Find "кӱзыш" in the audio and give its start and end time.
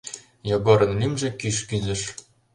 1.69-2.01